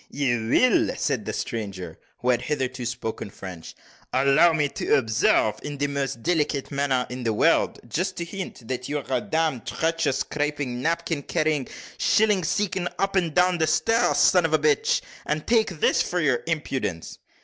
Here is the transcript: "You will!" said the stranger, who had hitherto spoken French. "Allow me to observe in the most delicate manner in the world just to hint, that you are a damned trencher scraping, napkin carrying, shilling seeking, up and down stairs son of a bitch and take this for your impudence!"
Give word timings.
"You 0.09 0.49
will!" 0.49 0.95
said 0.97 1.25
the 1.25 1.31
stranger, 1.33 1.99
who 2.21 2.31
had 2.31 2.41
hitherto 2.41 2.87
spoken 2.87 3.29
French. 3.29 3.75
"Allow 4.11 4.51
me 4.53 4.67
to 4.69 4.95
observe 4.97 5.59
in 5.61 5.77
the 5.77 5.85
most 5.85 6.23
delicate 6.23 6.71
manner 6.71 7.05
in 7.11 7.21
the 7.21 7.33
world 7.33 7.79
just 7.87 8.15
to 8.15 8.25
hint, 8.25 8.67
that 8.67 8.89
you 8.89 8.97
are 8.97 9.05
a 9.07 9.21
damned 9.21 9.67
trencher 9.67 10.11
scraping, 10.11 10.81
napkin 10.81 11.21
carrying, 11.21 11.67
shilling 11.99 12.43
seeking, 12.43 12.87
up 12.97 13.15
and 13.15 13.35
down 13.35 13.59
stairs 13.67 14.17
son 14.17 14.43
of 14.43 14.53
a 14.53 14.57
bitch 14.57 15.01
and 15.27 15.45
take 15.45 15.69
this 15.79 16.01
for 16.01 16.19
your 16.19 16.41
impudence!" 16.47 17.19